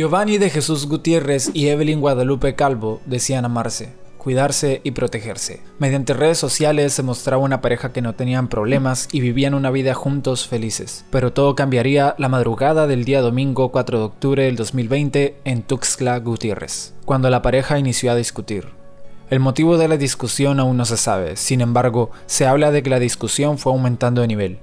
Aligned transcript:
Giovanni 0.00 0.38
de 0.38 0.48
Jesús 0.48 0.86
Gutiérrez 0.86 1.50
y 1.52 1.68
Evelyn 1.68 2.00
Guadalupe 2.00 2.54
Calvo 2.54 3.02
decían 3.04 3.44
amarse, 3.44 3.92
cuidarse 4.16 4.80
y 4.82 4.92
protegerse. 4.92 5.60
Mediante 5.78 6.14
redes 6.14 6.38
sociales 6.38 6.94
se 6.94 7.02
mostraba 7.02 7.42
una 7.42 7.60
pareja 7.60 7.92
que 7.92 8.00
no 8.00 8.14
tenían 8.14 8.48
problemas 8.48 9.10
y 9.12 9.20
vivían 9.20 9.52
una 9.52 9.70
vida 9.70 9.92
juntos 9.92 10.48
felices. 10.48 11.04
Pero 11.10 11.34
todo 11.34 11.54
cambiaría 11.54 12.14
la 12.16 12.30
madrugada 12.30 12.86
del 12.86 13.04
día 13.04 13.20
domingo 13.20 13.72
4 13.72 13.98
de 13.98 14.04
octubre 14.06 14.44
del 14.44 14.56
2020 14.56 15.36
en 15.44 15.62
Tuxtla 15.64 16.18
Gutiérrez, 16.20 16.94
cuando 17.04 17.28
la 17.28 17.42
pareja 17.42 17.78
inició 17.78 18.10
a 18.10 18.16
discutir. 18.16 18.68
El 19.28 19.40
motivo 19.40 19.76
de 19.76 19.86
la 19.86 19.98
discusión 19.98 20.60
aún 20.60 20.78
no 20.78 20.86
se 20.86 20.96
sabe, 20.96 21.36
sin 21.36 21.60
embargo, 21.60 22.10
se 22.24 22.46
habla 22.46 22.70
de 22.70 22.82
que 22.82 22.88
la 22.88 22.98
discusión 22.98 23.58
fue 23.58 23.72
aumentando 23.72 24.22
de 24.22 24.28
nivel, 24.28 24.58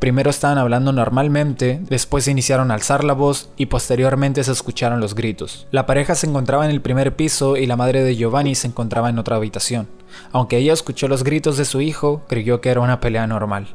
Primero 0.00 0.30
estaban 0.30 0.56
hablando 0.56 0.94
normalmente, 0.94 1.78
después 1.82 2.26
iniciaron 2.26 2.70
a 2.70 2.74
alzar 2.74 3.04
la 3.04 3.12
voz 3.12 3.50
y 3.58 3.66
posteriormente 3.66 4.42
se 4.42 4.50
escucharon 4.50 4.98
los 4.98 5.14
gritos. 5.14 5.66
La 5.72 5.84
pareja 5.84 6.14
se 6.14 6.26
encontraba 6.26 6.64
en 6.64 6.70
el 6.70 6.80
primer 6.80 7.14
piso 7.14 7.58
y 7.58 7.66
la 7.66 7.76
madre 7.76 8.02
de 8.02 8.16
Giovanni 8.16 8.54
se 8.54 8.66
encontraba 8.66 9.10
en 9.10 9.18
otra 9.18 9.36
habitación. 9.36 9.88
Aunque 10.32 10.56
ella 10.56 10.72
escuchó 10.72 11.06
los 11.06 11.22
gritos 11.22 11.58
de 11.58 11.66
su 11.66 11.82
hijo, 11.82 12.22
creyó 12.28 12.62
que 12.62 12.70
era 12.70 12.80
una 12.80 12.98
pelea 12.98 13.26
normal, 13.26 13.74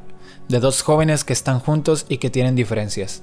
de 0.49 0.59
dos 0.59 0.81
jóvenes 0.81 1.23
que 1.23 1.33
están 1.33 1.59
juntos 1.59 2.07
y 2.09 2.17
que 2.17 2.31
tienen 2.31 2.55
diferencias. 2.55 3.21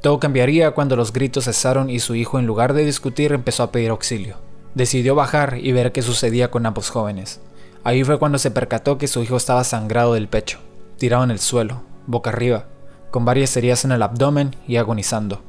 Todo 0.00 0.18
cambiaría 0.18 0.70
cuando 0.70 0.96
los 0.96 1.12
gritos 1.12 1.44
cesaron 1.44 1.90
y 1.90 2.00
su 2.00 2.14
hijo 2.14 2.38
en 2.38 2.46
lugar 2.46 2.72
de 2.72 2.86
discutir 2.86 3.34
empezó 3.34 3.64
a 3.64 3.70
pedir 3.70 3.90
auxilio. 3.90 4.38
Decidió 4.74 5.14
bajar 5.14 5.58
y 5.60 5.72
ver 5.72 5.92
qué 5.92 6.00
sucedía 6.00 6.50
con 6.50 6.64
ambos 6.64 6.88
jóvenes. 6.88 7.38
Ahí 7.84 8.02
fue 8.02 8.18
cuando 8.18 8.38
se 8.38 8.50
percató 8.50 8.96
que 8.96 9.08
su 9.08 9.22
hijo 9.22 9.36
estaba 9.36 9.62
sangrado 9.62 10.14
del 10.14 10.26
pecho, 10.26 10.58
tirado 10.96 11.22
en 11.24 11.32
el 11.32 11.38
suelo, 11.38 11.89
boca 12.10 12.30
arriba, 12.30 12.66
con 13.10 13.24
varias 13.24 13.56
heridas 13.56 13.84
en 13.84 13.92
el 13.92 14.02
abdomen 14.02 14.56
y 14.66 14.76
agonizando. 14.76 15.42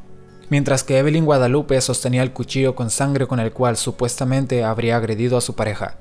Mientras 0.50 0.84
que 0.84 0.98
Evelyn 0.98 1.26
Guadalupe 1.26 1.80
sostenía 1.80 2.24
el 2.24 2.34
cuchillo 2.34 2.76
con 2.76 2.90
sangre 2.90 3.26
con 3.28 3.40
el 3.40 3.54
cual 3.54 3.78
supuestamente 3.78 4.64
habría 4.64 4.98
agredido 4.98 5.38
a 5.38 5.42
su 5.42 5.56
pareja. 5.56 5.96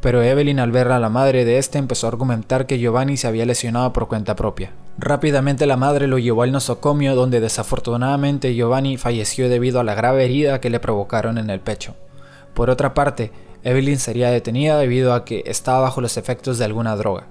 Pero 0.00 0.22
Evelyn 0.22 0.60
al 0.60 0.72
ver 0.72 0.92
a 0.92 1.00
la 1.00 1.08
madre 1.08 1.46
de 1.46 1.56
este 1.56 1.78
empezó 1.78 2.06
a 2.06 2.10
argumentar 2.10 2.66
que 2.66 2.78
Giovanni 2.78 3.16
se 3.16 3.26
había 3.26 3.46
lesionado 3.46 3.94
por 3.94 4.06
cuenta 4.06 4.36
propia. 4.36 4.72
Rápidamente 4.98 5.66
la 5.66 5.78
madre 5.78 6.06
lo 6.06 6.18
llevó 6.18 6.42
al 6.42 6.52
nosocomio 6.52 7.14
donde 7.14 7.40
desafortunadamente 7.40 8.54
Giovanni 8.54 8.98
falleció 8.98 9.48
debido 9.48 9.80
a 9.80 9.84
la 9.84 9.94
grave 9.94 10.26
herida 10.26 10.60
que 10.60 10.68
le 10.68 10.80
provocaron 10.80 11.38
en 11.38 11.48
el 11.48 11.60
pecho. 11.60 11.94
Por 12.52 12.68
otra 12.68 12.92
parte, 12.92 13.32
Evelyn 13.62 13.98
sería 13.98 14.30
detenida 14.30 14.76
debido 14.76 15.14
a 15.14 15.24
que 15.24 15.42
estaba 15.46 15.80
bajo 15.80 16.02
los 16.02 16.18
efectos 16.18 16.58
de 16.58 16.66
alguna 16.66 16.94
droga 16.96 17.26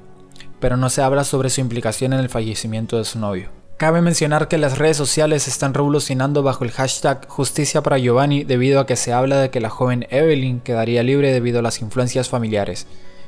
pero 0.63 0.77
no 0.77 0.89
se 0.89 1.01
habla 1.01 1.25
sobre 1.25 1.49
su 1.49 1.59
implicación 1.59 2.13
en 2.13 2.21
el 2.21 2.29
fallecimiento 2.29 2.97
de 2.97 3.03
su 3.03 3.19
novio. 3.19 3.49
Cabe 3.75 4.01
mencionar 4.01 4.47
que 4.47 4.57
las 4.57 4.77
redes 4.77 4.95
sociales 4.95 5.49
están 5.49 5.73
revolucionando 5.73 6.41
bajo 6.41 6.63
el 6.63 6.71
hashtag 6.71 7.27
Justicia 7.27 7.83
para 7.83 7.97
Giovanni 7.97 8.45
debido 8.45 8.79
a 8.79 8.85
que 8.85 8.95
se 8.95 9.11
habla 9.11 9.39
de 9.39 9.49
que 9.49 9.59
la 9.59 9.69
joven 9.69 10.07
Evelyn 10.09 10.61
quedaría 10.61 11.03
libre 11.03 11.33
debido 11.33 11.59
a 11.59 11.61
las 11.61 11.81
influencias 11.81 12.29
familiares, 12.29 12.87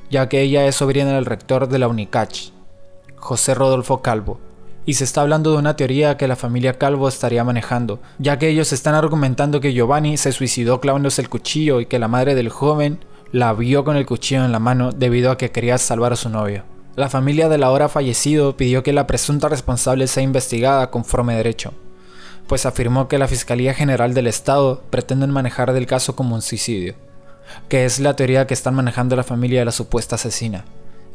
ya 0.09 0.29
que 0.29 0.39
ella 0.39 0.65
es 0.65 0.75
sobrina 0.75 1.11
del 1.11 1.25
rector 1.25 1.67
de 1.67 1.77
la 1.77 1.89
Unicach, 1.89 2.51
José 3.17 3.53
Rodolfo 3.53 4.01
Calvo, 4.01 4.39
y 4.85 4.93
se 4.93 5.03
está 5.03 5.19
hablando 5.19 5.51
de 5.51 5.57
una 5.57 5.75
teoría 5.75 6.15
que 6.15 6.29
la 6.29 6.37
familia 6.37 6.77
Calvo 6.77 7.09
estaría 7.09 7.43
manejando, 7.43 7.99
ya 8.17 8.39
que 8.39 8.47
ellos 8.47 8.71
están 8.71 8.95
argumentando 8.95 9.59
que 9.59 9.73
Giovanni 9.73 10.15
se 10.15 10.31
suicidó 10.31 10.79
clavándose 10.79 11.21
el 11.21 11.27
cuchillo 11.27 11.81
y 11.81 11.85
que 11.85 11.99
la 11.99 12.07
madre 12.07 12.33
del 12.33 12.47
joven 12.47 13.03
la 13.33 13.51
vio 13.51 13.83
con 13.83 13.97
el 13.97 14.05
cuchillo 14.05 14.45
en 14.45 14.53
la 14.53 14.59
mano 14.59 14.93
debido 14.93 15.31
a 15.31 15.37
que 15.37 15.51
quería 15.51 15.77
salvar 15.77 16.13
a 16.13 16.15
su 16.15 16.29
novio. 16.29 16.74
La 16.95 17.09
familia 17.09 17.49
del 17.49 17.63
ahora 17.63 17.89
fallecido 17.89 18.55
pidió 18.55 18.81
que 18.81 18.93
la 18.93 19.05
presunta 19.05 19.49
responsable 19.49 20.07
sea 20.07 20.23
investigada 20.23 20.91
conforme 20.91 21.35
derecho, 21.35 21.73
pues 22.47 22.65
afirmó 22.65 23.09
que 23.09 23.17
la 23.17 23.27
Fiscalía 23.27 23.73
General 23.73 24.13
del 24.13 24.27
Estado 24.27 24.81
pretende 24.91 25.27
manejar 25.27 25.69
el 25.71 25.87
caso 25.87 26.15
como 26.15 26.35
un 26.35 26.41
suicidio, 26.41 26.95
que 27.67 27.83
es 27.83 27.99
la 27.99 28.15
teoría 28.15 28.47
que 28.47 28.53
están 28.53 28.75
manejando 28.75 29.17
la 29.17 29.23
familia 29.23 29.59
de 29.59 29.65
la 29.65 29.73
supuesta 29.73 30.15
asesina. 30.15 30.63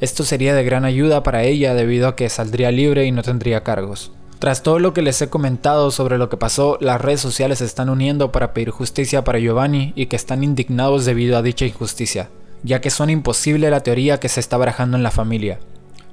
Esto 0.02 0.22
sería 0.22 0.54
de 0.54 0.64
gran 0.64 0.84
ayuda 0.84 1.22
para 1.22 1.44
ella 1.44 1.72
debido 1.72 2.08
a 2.08 2.16
que 2.16 2.28
saldría 2.28 2.70
libre 2.70 3.06
y 3.06 3.12
no 3.12 3.22
tendría 3.22 3.64
cargos. 3.64 4.12
Tras 4.38 4.62
todo 4.62 4.80
lo 4.80 4.92
que 4.92 5.00
les 5.00 5.22
he 5.22 5.30
comentado 5.30 5.90
sobre 5.90 6.18
lo 6.18 6.28
que 6.28 6.36
pasó, 6.36 6.76
las 6.82 7.00
redes 7.00 7.22
sociales 7.22 7.60
se 7.60 7.64
están 7.64 7.88
uniendo 7.88 8.32
para 8.32 8.52
pedir 8.52 8.68
justicia 8.68 9.24
para 9.24 9.38
Giovanni 9.38 9.94
y 9.96 10.06
que 10.06 10.16
están 10.16 10.44
indignados 10.44 11.06
debido 11.06 11.38
a 11.38 11.42
dicha 11.42 11.64
injusticia 11.64 12.28
ya 12.62 12.80
que 12.80 12.90
suena 12.90 13.12
imposible 13.12 13.70
la 13.70 13.82
teoría 13.82 14.20
que 14.20 14.28
se 14.28 14.40
está 14.40 14.56
barajando 14.56 14.96
en 14.96 15.02
la 15.02 15.10
familia. 15.10 15.58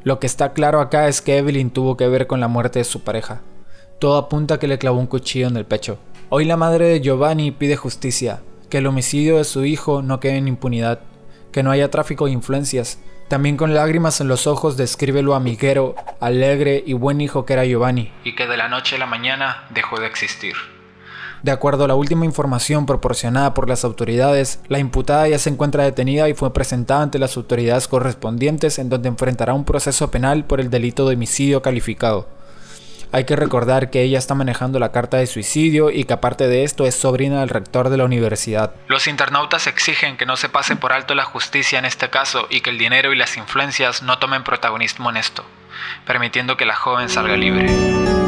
Lo 0.04 0.20
que 0.20 0.28
está 0.28 0.54
claro 0.54 0.80
acá 0.80 1.08
es 1.08 1.22
que 1.22 1.38
Evelyn 1.38 1.72
tuvo 1.72 1.98
que 1.98 2.08
ver 2.08 2.28
con 2.28 2.40
la 2.40 2.48
muerte 2.48 2.80
de 2.80 2.86
su 2.86 3.04
pareja. 3.04 3.42
Todo 4.00 4.18
apunta 4.18 4.56
a 4.56 4.60
que 4.60 4.68
le 4.68 4.78
clavó 4.78 5.00
un 5.00 5.08
cuchillo 5.08 5.48
en 5.48 5.58
el 5.58 5.66
pecho. 5.66 6.00
Hoy 6.30 6.46
la 6.46 6.58
madre 6.58 6.88
de 6.88 7.02
Giovanni 7.02 7.52
pide 7.52 7.76
justicia, 7.76 8.42
que 8.70 8.78
el 8.78 8.88
homicidio 8.88 9.38
de 9.38 9.44
su 9.44 9.66
hijo 9.66 10.02
no 10.02 10.20
quede 10.20 10.38
en 10.38 10.48
impunidad, 10.48 11.00
que 11.52 11.64
no 11.64 11.72
haya 11.72 11.90
tráfico 11.90 12.26
de 12.26 12.32
influencias. 12.32 13.00
También 13.28 13.58
con 13.58 13.74
lágrimas 13.74 14.22
en 14.22 14.28
los 14.28 14.48
ojos 14.48 14.78
describe 14.78 15.22
lo 15.22 15.36
amiguero, 15.36 15.96
alegre 16.20 16.84
y 16.86 16.94
buen 16.94 17.20
hijo 17.20 17.46
que 17.46 17.54
era 17.54 17.66
Giovanni, 17.66 18.12
y 18.24 18.36
que 18.36 18.48
de 18.48 18.58
la 18.58 18.70
noche 18.70 18.96
a 18.96 19.00
la 19.00 19.06
mañana 19.06 19.66
dejó 19.72 20.00
de 20.00 20.08
existir. 20.08 20.56
De 21.48 21.54
acuerdo 21.54 21.86
a 21.86 21.88
la 21.88 21.96
última 21.96 22.26
información 22.26 22.86
proporcionada 22.86 23.54
por 23.54 23.70
las 23.70 23.86
autoridades, 23.86 24.60
la 24.68 24.80
imputada 24.80 25.30
ya 25.30 25.40
se 25.40 25.50
encuentra 25.50 25.86
detenida 25.86 26.28
y 26.28 26.34
fue 26.34 26.52
presentada 26.52 27.04
ante 27.04 27.20
las 27.20 27.38
autoridades 27.38 27.88
correspondientes 27.88 28.80
en 28.80 28.90
donde 28.90 29.08
enfrentará 29.08 29.54
un 29.54 29.64
proceso 29.64 30.12
penal 30.12 30.44
por 30.44 30.60
el 30.60 30.70
delito 30.70 31.08
de 31.08 31.16
homicidio 31.16 31.62
calificado. 31.62 32.28
Hay 33.14 33.24
que 33.24 33.38
recordar 33.38 33.90
que 33.90 34.02
ella 34.02 34.20
está 34.20 34.36
manejando 34.36 34.78
la 34.78 34.92
carta 34.92 35.16
de 35.16 35.26
suicidio 35.26 35.90
y 35.90 36.04
que 36.04 36.12
aparte 36.12 36.50
de 36.50 36.66
esto 36.66 36.86
es 36.86 36.96
sobrina 36.96 37.40
del 37.40 37.48
rector 37.48 37.88
de 37.88 37.96
la 37.96 38.04
universidad. 38.04 38.74
Los 38.90 39.08
internautas 39.08 39.68
exigen 39.68 40.18
que 40.18 40.26
no 40.26 40.36
se 40.36 40.50
pase 40.50 40.76
por 40.76 40.92
alto 40.92 41.16
la 41.16 41.24
justicia 41.24 41.80
en 41.80 41.86
este 41.86 42.10
caso 42.10 42.48
y 42.50 42.60
que 42.60 42.72
el 42.72 42.78
dinero 42.78 43.14
y 43.14 43.16
las 43.16 43.38
influencias 43.38 44.04
no 44.04 44.20
tomen 44.20 44.44
protagonismo 44.44 45.10
en 45.12 45.16
esto, 45.16 45.46
permitiendo 46.06 46.58
que 46.58 46.66
la 46.66 46.76
joven 46.76 47.08
salga 47.08 47.38
libre. 47.38 48.27